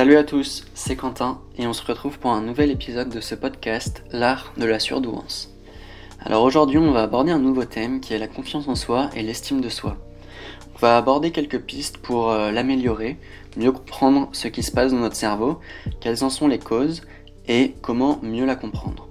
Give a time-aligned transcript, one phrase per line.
[0.00, 3.34] Salut à tous, c'est Quentin et on se retrouve pour un nouvel épisode de ce
[3.34, 5.54] podcast, l'art de la surdouance.
[6.20, 9.22] Alors aujourd'hui on va aborder un nouveau thème qui est la confiance en soi et
[9.22, 9.98] l'estime de soi.
[10.74, 13.18] On va aborder quelques pistes pour euh, l'améliorer,
[13.58, 15.60] mieux comprendre ce qui se passe dans notre cerveau,
[16.00, 17.02] quelles en sont les causes
[17.46, 19.06] et comment mieux la comprendre.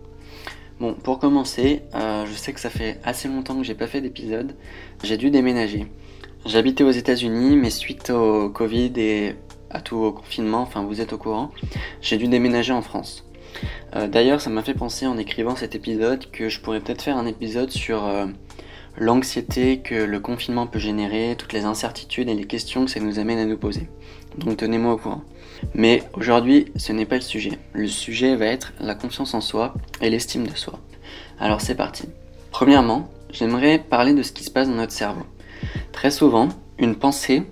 [0.80, 4.02] Bon, pour commencer, euh, je sais que ça fait assez longtemps que j'ai pas fait
[4.02, 4.56] d'épisode,
[5.04, 5.86] j'ai dû déménager.
[6.48, 9.36] J'habitais aux États-Unis, mais suite au Covid et
[9.70, 11.52] à tout au confinement, enfin vous êtes au courant,
[12.02, 13.26] j'ai dû déménager en France.
[13.96, 17.18] Euh, d'ailleurs, ça m'a fait penser en écrivant cet épisode que je pourrais peut-être faire
[17.18, 18.26] un épisode sur euh,
[18.98, 23.20] l'anxiété que le confinement peut générer, toutes les incertitudes et les questions que ça nous
[23.20, 23.90] amène à nous poser.
[24.38, 25.24] Donc tenez-moi au courant.
[25.74, 27.58] Mais aujourd'hui, ce n'est pas le sujet.
[27.74, 30.80] Le sujet va être la confiance en soi et l'estime de soi.
[31.40, 32.06] Alors c'est parti.
[32.52, 35.24] Premièrement, j'aimerais parler de ce qui se passe dans notre cerveau.
[35.92, 37.44] Très souvent, une pensée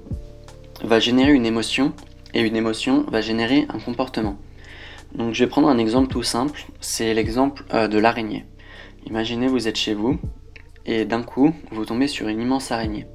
[0.84, 1.94] va générer une émotion
[2.38, 4.38] et une émotion va générer un comportement.
[5.16, 8.46] Donc je vais prendre un exemple tout simple, c'est l'exemple euh, de l'araignée.
[9.08, 10.20] Imaginez vous êtes chez vous
[10.86, 13.08] et d'un coup vous tombez sur une immense araignée.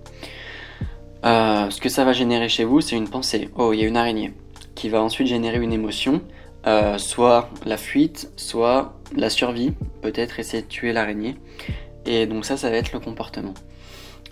[1.25, 3.49] Euh, ce que ça va générer chez vous, c'est une pensée.
[3.57, 4.33] Oh, il y a une araignée.
[4.75, 6.21] Qui va ensuite générer une émotion,
[6.67, 11.37] euh, soit la fuite, soit la survie, peut-être essayer de tuer l'araignée.
[12.07, 13.55] Et donc ça, ça va être le comportement.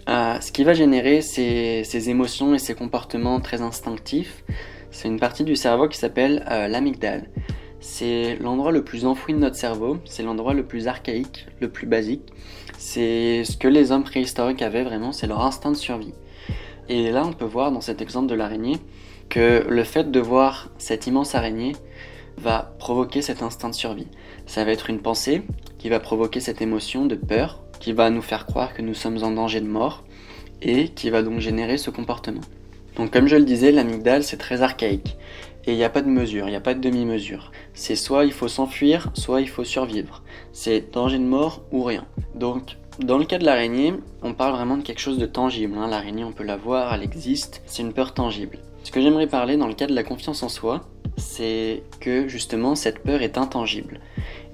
[0.08, 4.42] Ce qui va générer ces, émotions et ces comportements très instinctifs,
[4.90, 7.28] c'est une partie du cerveau qui s'appelle euh, l'amygdale.
[7.80, 11.86] C'est l'endroit le plus enfoui de notre cerveau, c'est l'endroit le plus archaïque, le plus
[11.86, 12.32] basique.
[12.76, 16.12] C'est ce que les hommes préhistoriques avaient vraiment, c'est leur instinct de survie.
[16.88, 18.76] Et là, on peut voir dans cet exemple de l'araignée
[19.28, 21.72] que le fait de voir cette immense araignée
[22.36, 24.08] va provoquer cet instinct de survie.
[24.46, 25.42] Ça va être une pensée
[25.78, 29.22] qui va provoquer cette émotion de peur, qui va nous faire croire que nous sommes
[29.22, 30.04] en danger de mort
[30.60, 32.42] et qui va donc générer ce comportement.
[32.96, 35.16] Donc comme je le disais, l'amygdale c'est très archaïque
[35.66, 37.52] et il n'y a pas de mesure, il n'y a pas de demi-mesure.
[37.74, 40.22] C'est soit il faut s'enfuir, soit il faut survivre.
[40.52, 42.06] C'est danger de mort ou rien.
[42.34, 45.76] Donc dans le cas de l'araignée, on parle vraiment de quelque chose de tangible.
[45.78, 45.88] Hein.
[45.88, 48.58] L'araignée, on peut la voir, elle existe, c'est une peur tangible.
[48.82, 52.74] Ce que j'aimerais parler dans le cas de la confiance en soi, c'est que justement
[52.74, 54.00] cette peur est intangible.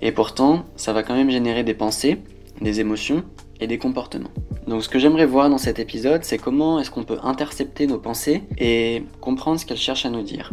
[0.02, 2.18] Et pourtant, ça va quand même générer des pensées,
[2.60, 3.24] des émotions
[3.60, 4.30] et des comportements.
[4.66, 7.98] Donc ce que j'aimerais voir dans cet épisode, c'est comment est-ce qu'on peut intercepter nos
[7.98, 10.52] pensées et comprendre ce qu'elles cherchent à nous dire.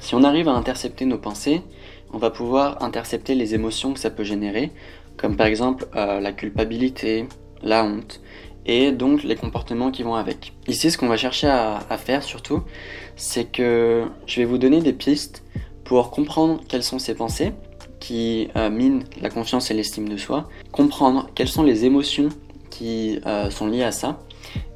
[0.00, 1.62] Si on arrive à intercepter nos pensées,
[2.12, 4.70] on va pouvoir intercepter les émotions que ça peut générer,
[5.16, 7.26] comme par exemple euh, la culpabilité,
[7.62, 8.20] la honte,
[8.64, 10.52] et donc les comportements qui vont avec.
[10.68, 12.62] Ici, ce qu'on va chercher à, faire surtout,
[13.16, 15.42] c'est que je vais vous donner des pistes
[15.84, 17.52] pour comprendre quelles sont ces pensées
[18.00, 22.28] qui euh, mine la confiance et l'estime de soi, comprendre quelles sont les émotions
[22.70, 24.20] qui euh, sont liées à ça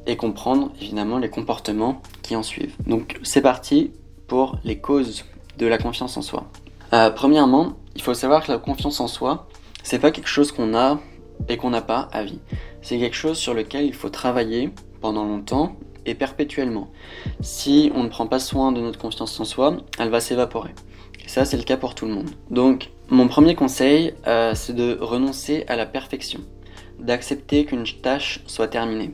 [0.07, 2.75] et comprendre évidemment les comportements qui en suivent.
[2.87, 3.93] Donc c'est parti
[4.27, 5.25] pour les causes
[5.59, 6.45] de la confiance en soi.
[6.93, 9.47] Euh, premièrement, il faut savoir que la confiance en soi,
[9.83, 11.01] c'est pas quelque chose qu'on a
[11.49, 12.41] et qu'on n'a pas à vie.
[12.83, 16.89] C'est quelque chose sur lequel il faut travailler pendant longtemps et perpétuellement.
[17.41, 20.75] Si on ne prend pas soin de notre confiance en soi, elle va s'évaporer.
[21.25, 22.31] Et ça, c'est le cas pour tout le monde.
[22.51, 26.41] Donc, mon premier conseil, euh, c'est de renoncer à la perfection,
[26.99, 29.13] d'accepter qu'une tâche soit terminée.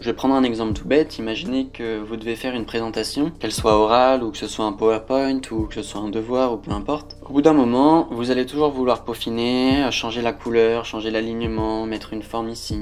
[0.00, 1.18] Je vais prendre un exemple tout bête.
[1.18, 4.72] Imaginez que vous devez faire une présentation, qu'elle soit orale ou que ce soit un
[4.72, 7.18] PowerPoint ou que ce soit un devoir ou peu importe.
[7.28, 12.14] Au bout d'un moment, vous allez toujours vouloir peaufiner, changer la couleur, changer l'alignement, mettre
[12.14, 12.80] une forme ici.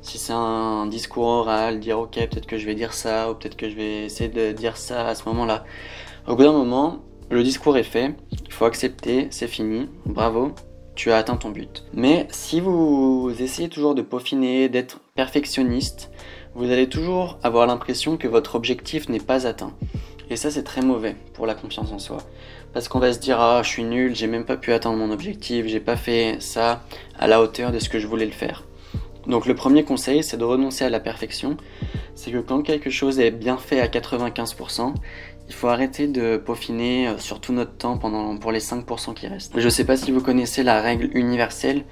[0.00, 3.56] Si c'est un discours oral, dire ok, peut-être que je vais dire ça ou peut-être
[3.56, 5.64] que je vais essayer de dire ça à ce moment-là.
[6.28, 7.00] Au bout d'un moment,
[7.30, 8.14] le discours est fait,
[8.46, 10.52] il faut accepter, c'est fini, bravo,
[10.94, 11.84] tu as atteint ton but.
[11.94, 16.10] Mais si vous essayez toujours de peaufiner, d'être perfectionniste,
[16.54, 19.72] vous allez toujours avoir l'impression que votre objectif n'est pas atteint.
[20.30, 22.18] Et ça, c'est très mauvais pour la confiance en soi.
[22.72, 25.10] Parce qu'on va se dire, ah, je suis nul, j'ai même pas pu atteindre mon
[25.10, 26.82] objectif, j'ai pas fait ça
[27.18, 28.64] à la hauteur de ce que je voulais le faire.
[29.26, 31.56] Donc le premier conseil, c'est de renoncer à la perfection.
[32.14, 34.94] C'est que quand quelque chose est bien fait à 95%,
[35.48, 39.26] il faut arrêter de peaufiner euh, sur tout notre temps pendant, pour les 5% qui
[39.26, 39.58] restent.
[39.58, 41.84] Je ne sais pas si vous connaissez la règle universelle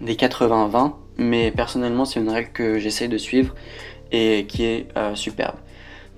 [0.00, 3.54] des 80-20, mais personnellement c'est une règle que j'essaye de suivre
[4.12, 5.56] et qui est euh, superbe.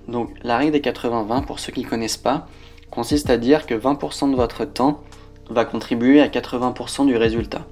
[0.07, 2.47] Donc la règle des 80-20, pour ceux qui ne connaissent pas,
[2.91, 5.01] consiste à dire que 20% de votre temps
[5.49, 7.65] va contribuer à 80% du résultat.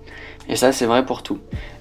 [0.50, 1.40] Et ça c'est vrai pour tout.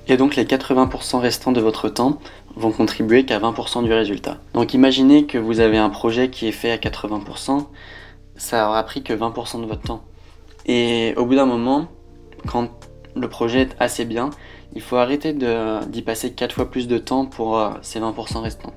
[0.08, 2.19] Et donc les 80% restants de votre temps
[2.56, 4.38] vont contribuer qu'à 20% du résultat.
[4.54, 7.66] Donc imaginez que vous avez un projet qui est fait à 80%,
[8.37, 10.02] ça aura pris que 20% de votre temps.
[10.66, 11.88] Et au bout d'un moment,
[12.46, 12.70] quand
[13.14, 14.31] le projet est assez bien,
[14.75, 18.72] il faut arrêter d'y passer 4 fois plus de temps pour euh, ces 20% restants.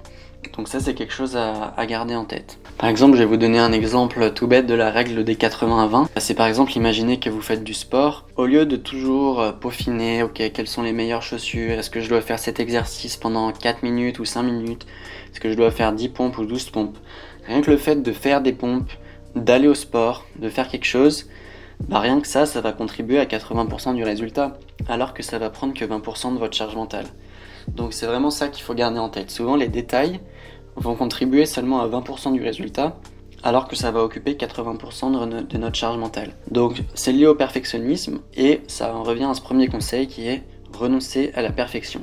[0.55, 2.57] Donc ça, c'est quelque chose à, garder en tête.
[2.77, 5.83] Par exemple, je vais vous donner un exemple tout bête de la règle des 80
[5.83, 6.09] à 20.
[6.17, 8.25] C'est par exemple, imaginez que vous faites du sport.
[8.35, 12.09] Au lieu de toujours euh, peaufiner, ok, quelles sont les meilleures chaussures Est-ce que je
[12.09, 14.85] dois faire cet exercice pendant 4 minutes ou 5 minutes?
[15.31, 16.97] Est-ce que je dois faire 10 pompes ou 12 pompes?
[17.47, 18.91] Rien que le fait de faire des pompes,
[19.35, 21.27] d'aller au sport, de faire quelque chose,
[21.79, 24.57] bah rien que ça, ça va contribuer à 80% du résultat,
[24.87, 27.05] alors que ça va prendre que 20% de votre charge mentale.
[27.67, 29.31] Donc c'est vraiment ça qu'il faut garder en tête.
[29.31, 30.19] Souvent les détails
[30.75, 32.97] vont contribuer seulement à 20% du résultat,
[33.43, 36.33] alors que ça va occuper 80% de notre charge mentale.
[36.51, 40.43] Donc c'est lié au perfectionnisme et ça en revient à ce premier conseil qui est
[40.73, 42.01] renoncer à la perfection.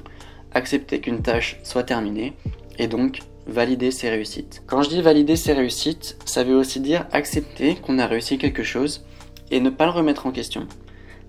[0.52, 2.34] Accepter qu'une tâche soit terminée
[2.78, 4.62] et donc valider ses réussites.
[4.66, 8.62] Quand je dis valider ses réussites, ça veut aussi dire accepter qu'on a réussi quelque
[8.62, 9.04] chose
[9.50, 10.66] et ne pas le remettre en question.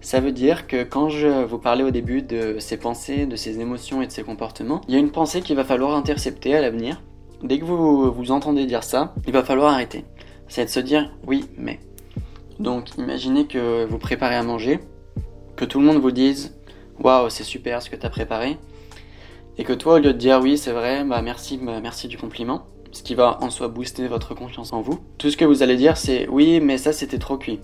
[0.04, 3.62] Ça veut dire que quand je vous parlais au début de ses pensées, de ses
[3.62, 6.62] émotions et de ses comportements, il y a une pensée qu'il va falloir intercepter à
[6.62, 7.02] l'avenir.
[7.42, 10.04] Dès que vous vous entendez dire ça, il va falloir arrêter.
[10.50, 11.80] C'est de se dire oui, mais.
[12.60, 14.82] Donc imaginez que vous préparez à manger,
[15.56, 16.54] que tout le monde vous dise
[17.00, 18.58] waouh, c'est super ce que tu as préparé,
[19.58, 22.18] et que toi, au lieu de dire oui, c'est vrai, bah merci, bah, merci du
[22.18, 25.64] compliment, ce qui va en soi booster votre confiance en vous, tout ce que vous
[25.64, 27.62] allez dire c'est oui, mais ça c'était trop cuit.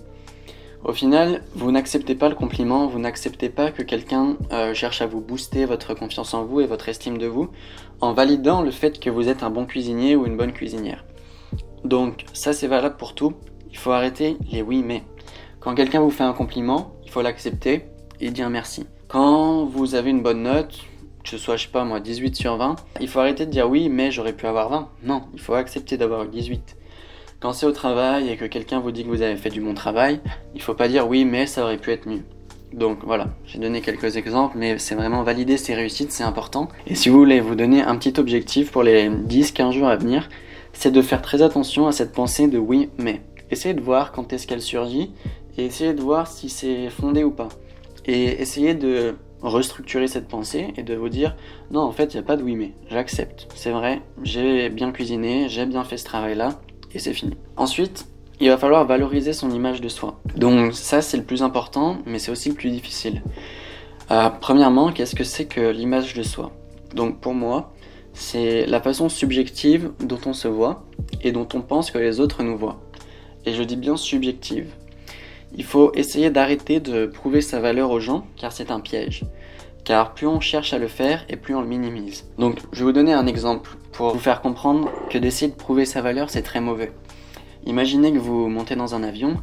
[0.84, 5.08] Au final, vous n'acceptez pas le compliment, vous n'acceptez pas que quelqu'un euh, cherche à
[5.08, 7.50] vous booster votre confiance en vous et votre estime de vous
[8.00, 11.04] en validant le fait que vous êtes un bon cuisinier ou une bonne cuisinière.
[11.84, 13.34] Donc ça c'est valable pour tout,
[13.72, 15.04] il faut arrêter les oui mais.
[15.60, 17.84] Quand quelqu'un vous fait un compliment, il faut l'accepter
[18.22, 18.86] et dire merci.
[19.10, 20.86] Quand vous avez une bonne note,
[21.24, 23.70] que ce soit, je sais pas moi, 18 sur 20, il faut arrêter de dire
[23.70, 24.90] oui, mais j'aurais pu avoir 20.
[25.04, 26.78] Non, il faut accepter d'avoir eu 18.
[27.40, 29.74] Quand c'est au travail et que quelqu'un vous dit que vous avez fait du bon
[29.74, 30.20] travail,
[30.56, 32.24] il faut pas dire oui, mais ça aurait pu être mieux.
[32.74, 36.68] Donc voilà, j'ai donné quelques exemples, mais c'est vraiment valider ses réussites, c'est important.
[36.86, 40.28] Et si vous voulez vous donner un petit objectif pour les 10-15 jours à venir,
[40.74, 43.22] c'est de faire très attention à cette pensée de oui, mais.
[43.52, 45.12] Essayez de voir quand est-ce qu'elle surgit
[45.58, 47.48] et essayez de voir si c'est fondé ou pas.
[48.06, 51.36] Et essayez de restructurer cette pensée et de vous dire
[51.72, 54.92] non en fait il n'y a pas de oui mais j'accepte c'est vrai j'ai bien
[54.92, 56.60] cuisiné j'ai bien fait ce travail là
[56.94, 57.38] et c'est fini.
[57.58, 58.08] Ensuite
[58.42, 60.20] il va falloir valoriser son image de soi.
[60.36, 63.24] Donc ça c'est le plus important mais c'est aussi le plus difficile.
[64.12, 66.52] Euh, premièrement qu'est-ce que c'est que l'image de soi?
[66.96, 67.74] Donc pour moi
[68.14, 70.84] c'est la façon subjective dont on se voit
[71.24, 72.82] et dont on pense que les autres nous voient.
[73.46, 74.68] Et je dis bien subjective.
[75.56, 79.24] Il faut essayer d'arrêter de prouver sa valeur aux gens, car c'est un piège.
[79.84, 82.26] Car plus on cherche à le faire, et plus on le minimise.
[82.38, 85.84] Donc, je vais vous donner un exemple pour vous faire comprendre que d'essayer de prouver
[85.84, 86.94] sa valeur, c'est très mauvais.
[87.66, 89.36] Imaginez que vous montez dans un avion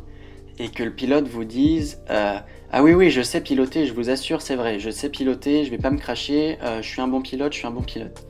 [0.59, 2.39] et que le pilote vous dise euh,
[2.73, 5.71] Ah oui, oui, je sais piloter, je vous assure, c'est vrai, je sais piloter, je
[5.71, 8.27] vais pas me cracher, euh, je suis un bon pilote, je suis un bon pilote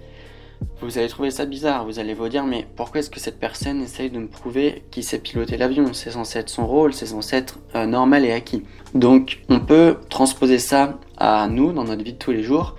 [0.83, 3.83] vous allez trouver ça bizarre, vous allez vous dire mais pourquoi est-ce que cette personne
[3.83, 5.93] essaye de me prouver qu'il sait piloter l'avion?
[5.93, 8.63] C'est censé être son rôle, c'est censé être euh, normal et acquis.
[8.95, 12.75] Donc on peut transposer ça à nous dans notre vie de tous les jours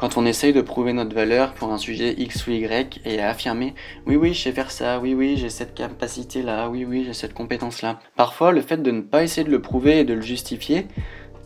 [0.00, 3.74] quand on essaye de prouver notre valeur pour un sujet X ou Y et affirmer
[4.06, 7.12] oui oui je sais faire ça, oui oui j'ai cette capacité là, oui oui j'ai
[7.12, 8.00] cette compétence là.
[8.16, 10.86] Parfois le fait de ne pas essayer de le prouver et de le justifier,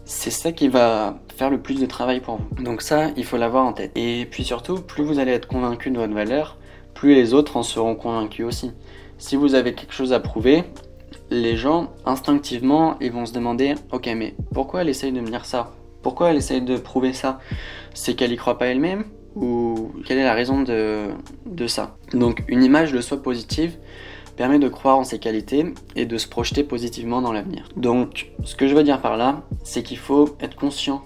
[0.04, 2.62] c'est ça qui va faire le plus de travail pour vous.
[2.62, 3.90] Donc ça, il faut l'avoir en tête.
[3.96, 6.56] Et puis surtout, plus vous allez être convaincu de votre valeur,
[6.94, 8.70] plus les autres en seront convaincus aussi.
[9.18, 10.62] Si vous avez quelque chose à prouver,
[11.30, 15.44] les gens, instinctivement, ils vont se demander, ok, mais pourquoi elle essaye de me dire
[15.44, 15.72] ça?
[16.04, 17.40] Pourquoi elle essaye de prouver ça?
[17.94, 21.08] C'est qu'elle y croit pas elle-même Ou quelle est la raison de,
[21.46, 21.96] de ça?
[22.12, 23.76] Donc une image de soi positive,
[24.36, 27.68] permet de croire en ses qualités et de se projeter positivement dans l'avenir.
[27.76, 31.02] Donc, ce que je veux dire par là, c'est qu'il faut être conscient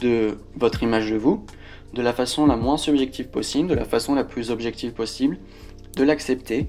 [0.00, 1.44] de votre image de vous,
[1.94, 5.38] de la façon la moins subjective possible, de la façon la plus objective possible,
[5.96, 6.68] de l'accepter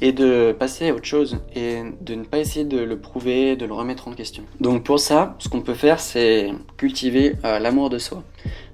[0.00, 3.66] et de passer à autre chose et de ne pas essayer de le prouver, de
[3.66, 4.44] le remettre en question.
[4.60, 8.22] Donc pour ça, ce qu'on peut faire, c'est cultiver euh, l'amour de soi.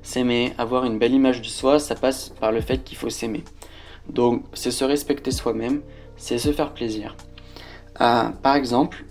[0.03, 3.43] S'aimer, avoir une belle image de soi, ça passe par le fait qu'il faut s'aimer.
[4.09, 5.81] Donc c'est se respecter soi-même,
[6.17, 7.17] c'est se faire plaisir.
[8.01, 9.05] Euh, par exemple,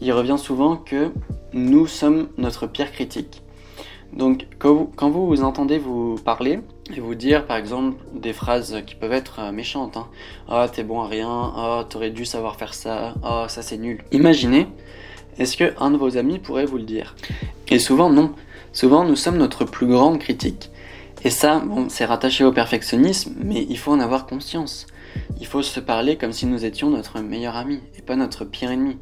[0.00, 1.12] il revient souvent que
[1.52, 3.42] nous sommes notre pire critique.
[4.12, 6.60] Donc quand vous, vous, entendez vous parler
[6.94, 10.08] et vous dire par exemple des phrases qui peuvent être euh, méchantes, hein,
[10.48, 14.02] ah t'es bon à rien, ah t'aurais dû savoir faire ça, ah ça c'est nul.
[14.10, 14.66] Imaginez,
[15.38, 17.14] est-ce que un de vos amis pourrait vous le dire?
[17.68, 18.32] Et souvent non.
[18.72, 20.70] Souvent nous sommes notre plus grande critique.
[21.24, 24.86] Et ça, bon, c'est rattaché au perfectionnisme, mais il faut en avoir conscience.
[25.40, 28.72] Il faut se parler comme si nous étions notre meilleur ami et pas notre pire
[28.72, 28.96] ennemi.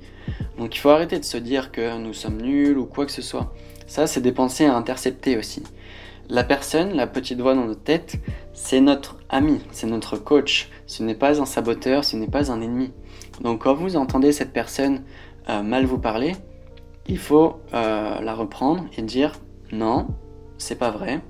[0.59, 3.23] Donc il faut arrêter de se dire que nous sommes nuls ou quoi que ce
[3.23, 3.55] soit.
[3.87, 5.63] Ça, c'est des pensées à intercepter aussi.
[6.31, 8.15] La personne, la petite voix dans notre tête,
[8.55, 10.71] c'est notre ami, c'est notre coach.
[10.87, 12.93] Ce n'est pas un saboteur, ce n'est pas un ennemi.
[13.41, 15.03] Donc quand vous entendez cette personne
[15.49, 16.37] euh, mal vous parler,
[17.09, 19.33] il faut euh, la reprendre et dire
[19.73, 20.07] non,
[20.57, 21.21] c'est pas vrai.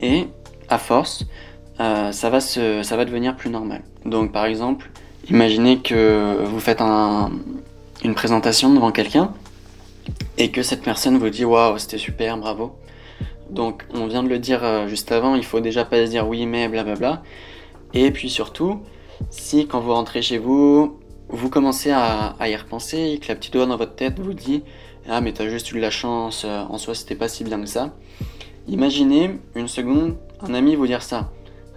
[0.00, 0.26] Et
[0.68, 1.24] à force,
[1.78, 3.82] euh, ça, va se, ça va devenir plus normal.
[4.04, 4.90] Donc par exemple,
[5.30, 9.32] imaginez que vous faites une présentation devant quelqu'un
[10.36, 12.74] et que cette personne vous dit waouh, c'était super, bravo.
[13.52, 16.26] Donc on vient de le dire euh, juste avant, il faut déjà pas se dire
[16.26, 17.22] oui mais blablabla.
[17.92, 18.80] Et puis surtout,
[19.30, 23.66] si quand vous rentrez chez vous, vous commencez à, y repenser que la petite doigt
[23.66, 24.62] dans votre tête vous dit
[25.06, 27.60] ah mais t'as juste eu de la chance, euh, en soi c'était pas si bien
[27.60, 27.94] que ça.
[28.68, 31.30] Imaginez une seconde un ami vous dire ça,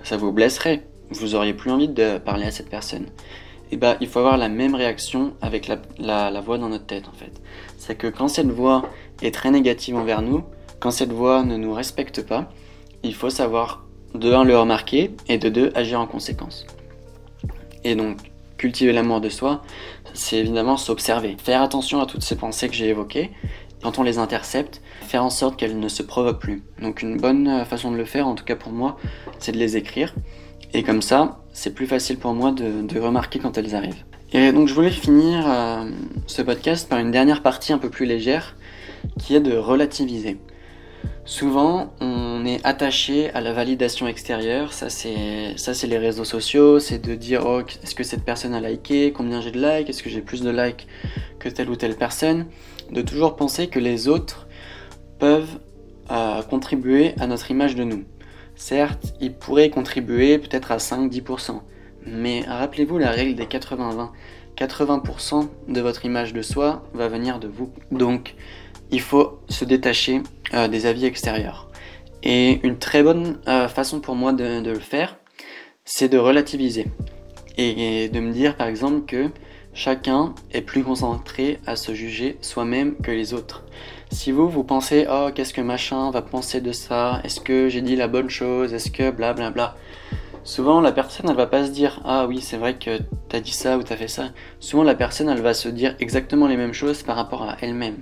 [0.04, 3.04] ça vous blesserait, vous auriez plus envie de parler à cette personne.
[3.04, 6.70] Et eh bah ben, il faut avoir la même réaction avec la, la voix dans
[6.70, 7.32] notre tête en fait.
[7.78, 8.84] C'est que quand cette voix
[9.24, 10.44] est très négative envers nous,
[10.80, 12.50] quand cette voix ne nous respecte pas,
[13.04, 16.66] il faut savoir de un le remarquer et de deux agir en conséquence.
[17.84, 18.18] Et donc
[18.58, 19.62] cultiver l'amour de soi,
[20.14, 23.32] c'est évidemment s'observer, faire attention à toutes ces pensées que j'ai évoquées,
[23.84, 26.64] quand on les intercepte, faire en sorte qu'elles ne se provoquent plus.
[26.82, 28.98] Donc une bonne euh, façon de le faire, en tout cas pour moi,
[29.38, 30.16] c'est de les écrire.
[30.74, 34.04] Et comme ça, c'est plus facile pour moi de, remarquer quand elles arrivent.
[34.34, 35.90] Et donc je voulais finir euh,
[36.26, 38.56] ce podcast par une dernière partie un peu plus légère,
[39.20, 40.40] qui est de relativiser.
[41.26, 44.74] Souvent, on est attaché à la validation extérieure.
[44.74, 46.80] Ça, c'est les réseaux sociaux.
[46.80, 49.12] C'est de dire, oh, est-ce que cette personne a liké?
[49.12, 49.90] Combien j'ai de likes?
[49.90, 50.88] Est-ce que j'ai plus de likes
[51.40, 52.46] que telle ou telle personne?
[52.92, 54.48] De toujours penser que les autres
[55.18, 55.60] peuvent
[56.12, 58.04] euh, contribuer à notre image de nous.
[58.56, 61.62] Certes, ils pourraient contribuer peut-être à 5-10%.
[62.06, 64.10] Mais rappelez-vous la règle des 80-20.
[64.56, 67.72] 80% de votre image de soi va venir de vous.
[67.92, 68.36] Donc,
[68.92, 70.22] il faut se détacher
[70.54, 71.70] euh, des avis extérieurs.
[72.24, 75.18] Et une très bonne euh, façon pour moi de, le faire,
[75.84, 76.88] c'est de relativiser.
[77.58, 79.30] Et, de me dire par exemple que
[79.74, 83.64] chacun est plus concentré à se juger soi-même que les autres.
[84.12, 87.22] Si vous, vous pensez, oh, qu'est-ce que machin va penser de ça?
[87.24, 88.74] Est-ce que j'ai dit la bonne chose?
[88.74, 89.76] Est-ce que blablabla bla, bla?
[90.46, 93.00] Souvent, la personne, elle va pas se dire Ah oui, c'est vrai que
[93.30, 94.30] t'as dit ça ou t'as fait ça.
[94.60, 97.98] Souvent, la personne, elle va se dire exactement les mêmes choses par rapport à elle-même.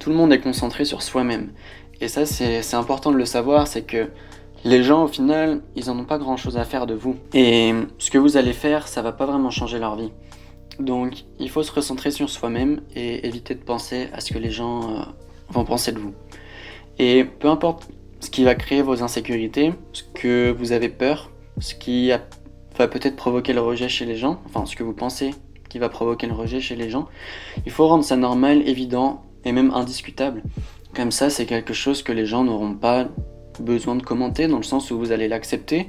[0.00, 1.52] Tout le monde est concentré sur soi-même.
[2.00, 4.08] Et ça, c'est important de le savoir c'est que
[4.64, 7.16] les gens, au final, ils en ont pas grand chose à faire de vous.
[7.34, 10.10] Et ce que vous allez faire, ça va pas vraiment changer leur vie.
[10.78, 14.50] Donc, il faut se recentrer sur soi-même et éviter de penser à ce que les
[14.50, 15.02] gens euh,
[15.50, 16.14] vont penser de vous.
[16.98, 17.88] Et peu importe
[18.20, 22.10] ce qui va créer vos insécurités, ce que vous avez peur, ce qui
[22.78, 25.34] va peut-être provoquer le rejet chez les gens, enfin ce que vous pensez
[25.68, 27.06] qui va provoquer le rejet chez les gens,
[27.64, 30.42] il faut rendre ça normal, évident et même indiscutable.
[30.94, 33.08] Comme ça, c'est quelque chose que les gens n'auront pas
[33.60, 35.88] besoin de commenter, dans le sens où vous allez l'accepter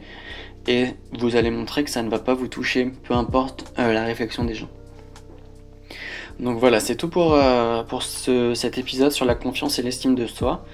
[0.67, 4.03] et vous allez montrer que ça ne va pas vous toucher, peu importe euh, la
[4.03, 4.70] réflexion des gens.
[6.39, 10.27] Donc voilà, c'est tout pour, euh, pour cet épisode sur la confiance et l'estime de
[10.27, 10.65] soi.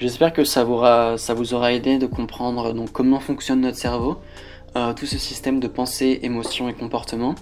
[0.00, 3.76] J'espère que ça vous, aura, ça vous aura aidé de comprendre donc, comment fonctionne notre
[3.76, 4.18] cerveau,
[4.74, 7.34] euh, tout ce système de pensée, émotions et comportements.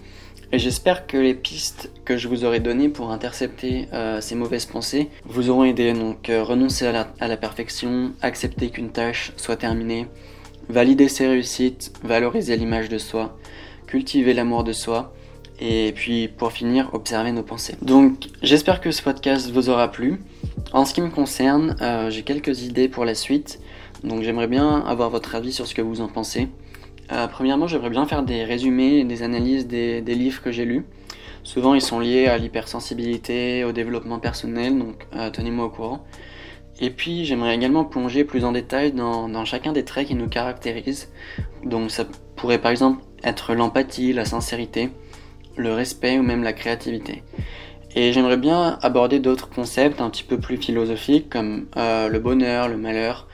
[0.52, 4.66] Et j'espère que les pistes que je vous aurai données pour intercepter euh, ces mauvaises
[4.66, 5.92] pensées vous auront aidé.
[5.92, 10.09] Donc euh, renoncer à la, perfection, accepter qu'une tâche soit terminée,
[10.69, 13.38] valider ses réussites, valoriser l'image de soi,
[13.87, 15.14] cultiver l'amour de soi,
[15.61, 17.76] et puis pour finir, observer nos pensées.
[17.80, 20.21] Donc j'espère que ce podcast vous aura plu.
[20.73, 23.61] En ce qui me concerne, euh, j'ai quelques idées pour la suite,
[24.02, 26.49] donc j'aimerais bien avoir votre avis sur ce que vous en pensez.
[27.12, 30.85] Euh, premièrement, j'aimerais bien faire des résumés et des analyses des, livres que j'ai lus.
[31.43, 36.05] Souvent, ils sont liés à l'hypersensibilité, au développement personnel, donc euh, tenez-moi au courant.
[36.81, 41.11] Et puis, j'aimerais également plonger plus en détail dans, chacun des traits qui nous caractérisent.
[41.64, 42.05] Donc, ça
[42.37, 44.90] pourrait par exemple être l'empathie, la sincérité,
[45.57, 47.23] le respect ou même la créativité.
[47.97, 52.69] Et j'aimerais bien aborder d'autres concepts un petit peu plus philosophiques comme euh, le bonheur,
[52.69, 53.26] le malheur,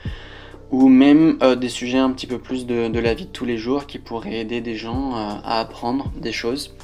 [0.71, 3.57] ou même euh, des sujets un petit peu plus de, la vie de tous les
[3.57, 6.75] jours qui pourraient aider des gens euh, à apprendre des choses.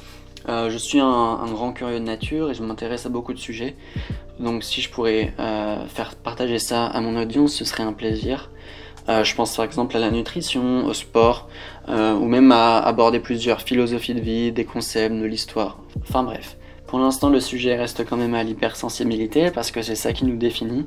[0.48, 3.76] je suis un, grand curieux de nature et je m'intéresse à beaucoup de sujets.
[4.38, 5.32] Donc si je pourrais
[5.88, 8.50] faire partager ça à mon audience, ce serait un plaisir.
[9.08, 11.48] je pense par exemple à la nutrition, au sport,
[11.88, 15.78] ou même à aborder plusieurs philosophies de vie, des concepts, de l'histoire.
[16.02, 16.56] Enfin bref.
[16.94, 20.36] Pour l'instant, le sujet reste quand même à l'hypersensibilité parce que c'est ça qui nous
[20.36, 20.86] définit.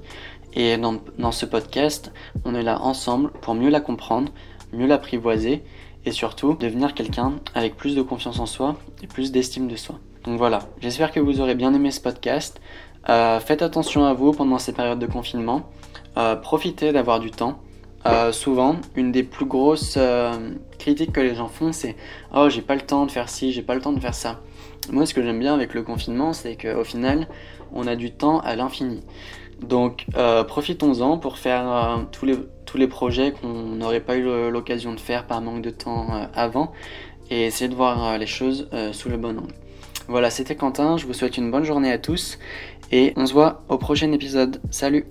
[0.53, 1.01] Et dans,
[1.33, 2.13] ce podcast,
[2.45, 4.31] on est là ensemble pour mieux la comprendre,
[4.71, 5.65] mieux l'apprivoiser
[6.05, 9.95] et surtout devenir quelqu'un avec plus de confiance en soi et plus d'estime de soi.
[10.23, 12.61] Donc voilà, j'espère que vous aurez bien aimé ce podcast.
[13.09, 15.63] Euh, faites attention à vous pendant ces périodes de confinement.
[16.15, 17.59] Euh, profitez d'avoir du temps.
[18.05, 19.99] euh, souvent, une des plus grosses
[20.79, 21.97] critiques que les gens font, c'est
[22.33, 24.39] Oh, j'ai pas le temps de faire ci, j'ai pas le temps de faire ça.
[24.91, 27.27] Moi, ce que j'aime bien avec le confinement, c'est qu'au final,
[27.73, 29.01] on a du temps à l'infini.
[29.61, 34.93] Donc, euh, profitons-en pour faire tous, les, tous les projets qu'on n'aurait pas eu l'occasion
[34.93, 36.71] de faire par manque de temps avant
[37.31, 39.53] et essayer de voir les choses sous le bon angle.
[40.07, 42.37] Voilà, c'était Quentin, je vous souhaite une bonne journée à tous
[42.91, 44.61] et on se voit au prochain épisode.
[44.69, 45.05] Salut